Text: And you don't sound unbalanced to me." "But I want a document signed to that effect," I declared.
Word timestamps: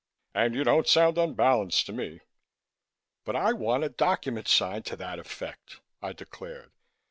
And 0.33 0.55
you 0.55 0.63
don't 0.63 0.87
sound 0.87 1.19
unbalanced 1.19 1.85
to 1.85 1.93
me." 1.93 2.21
"But 3.23 3.35
I 3.35 3.53
want 3.53 3.83
a 3.83 3.89
document 3.89 4.47
signed 4.47 4.83
to 4.85 4.95
that 4.95 5.19
effect," 5.19 5.79
I 6.01 6.11
declared. 6.11 6.71